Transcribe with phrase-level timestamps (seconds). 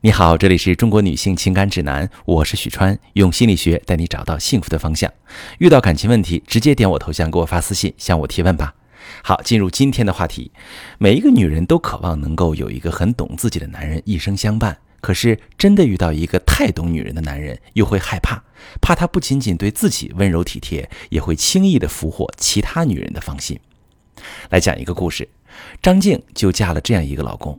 [0.00, 5.12] 你好，这里是中国女性情感指南，我是许川，用心理学带你找到幸福的方向。
[5.58, 8.76] 遇到感情问题，直接点我头像给我发私信向我提问吧。
[9.24, 10.52] 好，进入今天的话题。
[10.98, 18.44] 每一个女人都渴望能够有一个很懂自己的男人一生相伴，可是真的遇到一个太懂女人的男人，又会害怕，
[18.80, 23.58] 怕他不仅仅对自己温柔体贴，也会轻易的俘获其他女人的芳心。
[24.50, 25.28] 来讲一个故事，
[25.82, 27.58] 张静就嫁了这样一个老公，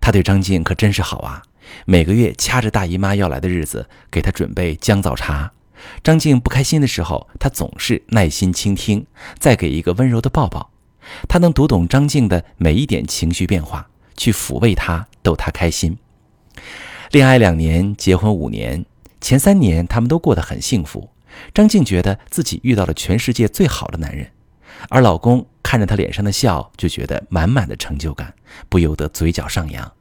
[0.00, 1.42] 他对张静可真是好啊。
[1.84, 5.52] 每个月掐着大姨妈要来的日子，给她准备姜枣茶。
[6.02, 9.04] 张静不开心的时候，他总是耐心倾听，
[9.38, 10.70] 再给一个温柔的抱抱。
[11.28, 15.98] 他能读懂张静的每一点情绪变化，去抚慰她，逗她开心。
[17.10, 18.86] 恋爱两年，结婚五年，
[19.20, 21.10] 前三年他们都过得很幸福。
[21.52, 24.30] 张静觉得自己遇到了全世界最好的男人，
[24.88, 28.32] 而老公看着她脸上的笑，就觉得满满的成就感，
[28.68, 29.92] 不由得嘴角上扬。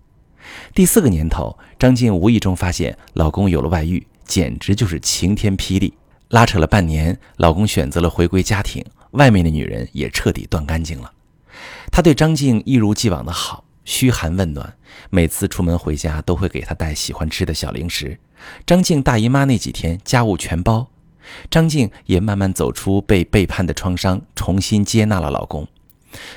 [0.73, 5.93] 第四个年头，张静无意中发现老公有了外遇，简直就是晴天霹雳。
[6.29, 11.11] 拉扯了半年，老公选择了回归家庭，外面的女人也彻底断干净了。
[11.91, 14.73] 他对张静一如既往的好，嘘寒问暖，
[15.09, 18.17] 每次出门回家都会给她带喜欢吃的小零食。
[18.65, 20.87] 张静大姨妈那几天，家务全包。
[21.49, 25.67] 张静也慢慢走出被背叛的创伤，重新接纳了老公。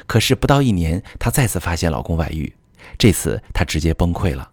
[0.07, 2.53] 可是不到一年，她再次发现老公外遇。
[2.99, 4.51] 这次她直接崩溃了，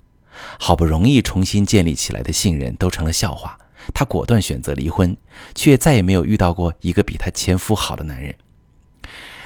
[0.59, 3.57] 好不容易重新建立起来的信任都成了笑话。
[3.93, 5.15] 她果断选择离婚，
[5.55, 8.35] 却再也没有遇到过一个比她前夫好的男人。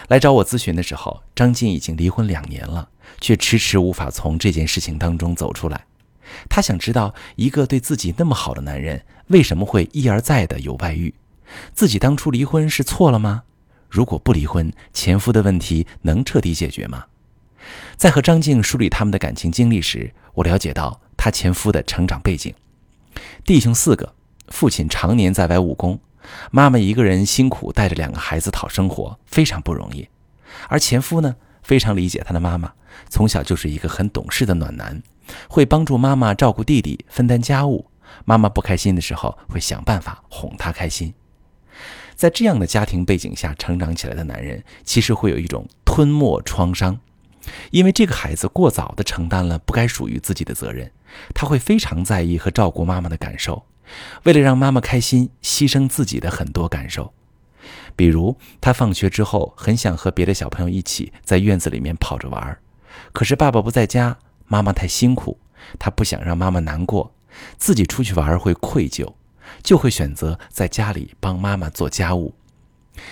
[0.08, 5.86] 来找我咨询的时候，张静已经离婚两年了，却迟迟无法从这件事情当中走出来。
[6.50, 11.14] 她想知道，一个对自己那么好的男人，为什么会一而再的有外遇？
[11.74, 13.44] 自己当初离婚是错了吗？
[13.90, 17.06] 如果不离婚，前夫的问题能彻底解决吗？
[17.96, 22.54] 在和张静梳理他们的感情经历时，我了解到她前夫的成长背景：
[23.44, 24.14] 弟兄四个，
[24.50, 26.00] 父亲常年在外务工，
[26.52, 30.08] 妈妈一个人辛苦带着两个孩子讨生活，非常不容易。
[30.68, 32.74] 而前夫呢，非常理解他的妈妈，
[33.10, 35.02] 从小就是一个很懂事的暖男，
[35.48, 37.90] 会帮助妈妈照顾弟弟、分担家务。
[38.24, 41.14] 妈妈不开心的时候，会想办法哄她开心。
[42.16, 46.98] 在这样的家庭背景下成长起来的男人，其实会有一种吞没创伤。
[47.72, 50.92] 因为这个孩子过早地承担了不该属于自己的责任，
[51.34, 53.66] 他会非常在意和照顾妈妈的感受，
[54.24, 57.14] 为了让妈妈开心，牺牲自己的很多感受。
[57.96, 62.58] 比如，他放学之后很想和别的小朋友一起在院子里面跑着玩，
[63.14, 64.18] 可是爸爸不在家，
[64.48, 65.40] 妈妈太辛苦，
[65.80, 67.14] 他不想让妈妈难过，
[67.58, 69.14] 自己出去玩会愧疚，
[69.64, 72.36] 就会选择在家里帮妈妈做家务。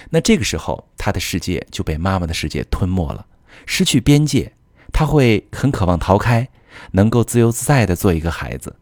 [0.09, 3.25] 那这个时候，他的世界就被妈妈的世界吞没了。
[3.65, 4.53] 失去边界，
[4.91, 6.49] 他会很渴望逃开，
[6.91, 8.75] 能够自由自在地做一个孩子。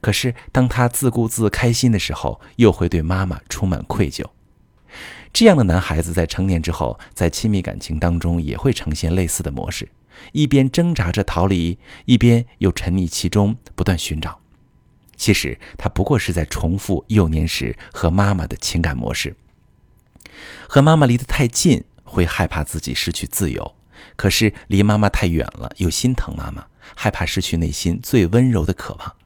[0.00, 4.24] 可是，当他自顾自开心的时候，又会对妈妈充满愧疚。
[5.32, 9.88] 这样的男孩子在成年之后，在亲密感情当中也会呈现类似的模式：
[10.32, 14.40] 一边挣扎着逃离，一边又沉溺其中，不断寻找。
[15.14, 19.36] 其实，他不过是在重复幼年时和妈妈的情感模式。
[20.66, 23.75] 和妈妈离得太近，会害怕自己失去自由。
[24.14, 29.16] 可是离妈妈太远了，又心疼妈妈，害怕失去内心最温柔的渴望，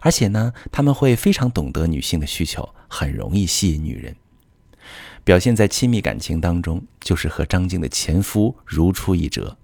[0.00, 4.14] 而且呢，他们会非常懂得女性的需求，很容易吸引女人。
[5.22, 9.56] 表现在亲密感情当中，就是和张静的前夫如出一辙。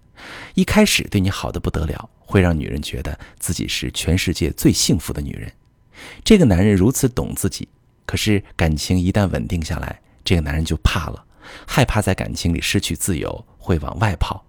[0.55, 5.53] 一开始对你好的不得了，会让女人觉得自己是全世界最幸福的女人。
[6.25, 7.69] 这个男人如此懂自己，
[8.06, 11.25] 可是感情一旦稳定下来，这个男人就怕了，
[11.66, 14.46] 害怕在感情里失去自由，会往外跑。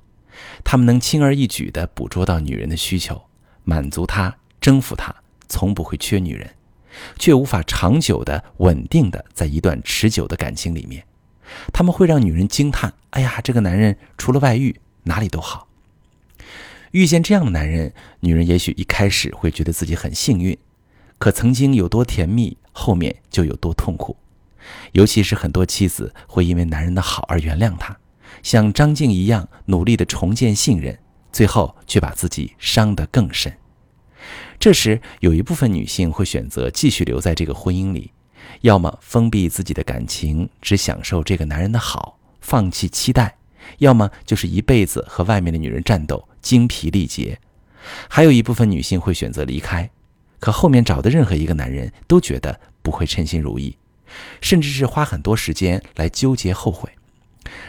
[0.63, 3.23] 他们能轻而易举地捕捉到女人的需求，
[3.63, 5.13] 满足她，征服她，
[5.47, 6.55] 从不会缺女人，
[7.17, 11.03] 却无法长久的、稳定的在一段持久的感情里面。
[11.71, 15.67] 他们会让女人惊叹：“哎呀，这个男人除了外遇，哪里都好。”
[16.91, 20.57] 遇见这样的男人，女人也许一开始会觉得自己很幸运，
[21.17, 24.17] 可曾经有多甜蜜，后面就有多痛苦。
[24.91, 27.97] 尤其是很多妻子会因为男人的好而原谅他。
[28.43, 30.97] 像张静一样努力的重建信任，
[31.31, 33.51] 最后却把自己伤得更深。
[34.59, 38.11] 这时，有一部分女性会选择继续留在这个婚姻里，
[38.61, 43.37] 要么封闭自己的感情，只享受这个男人的好，放弃期待；
[43.77, 47.39] 要么就是一辈子和外面的女人战斗，精疲力竭。
[48.09, 49.89] 还有一部分女性会选择离开，
[50.39, 53.77] 可后面找的任何一个男人都觉得不会称心如意，
[54.41, 56.89] 甚至是花很多时间来纠结后悔。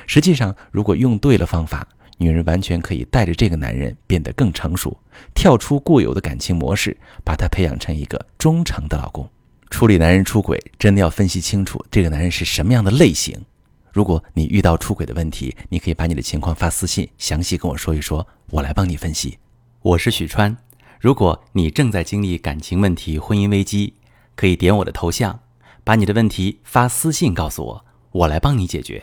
[0.09, 4.99] 实际上，如果用对了方法，女人完全可以带着这个男人变得更成熟，
[5.35, 9.29] 跳出固有的感情模式，把他培养成一个忠诚的老公。
[9.69, 13.39] 处理男人出轨，真的要分析清楚这个男人是什么样的类型。
[13.93, 19.37] 如果你遇到出轨的问题，你可以把你的情况发私信，详细跟我说一说，我来帮你分析。
[19.83, 20.57] 我是许川，
[20.99, 23.93] 如果你正在经历感情问题、婚姻危机，
[24.35, 25.39] 可以点我的头像，
[25.85, 29.03] 把你的问题发私信告诉我，我来帮你解决。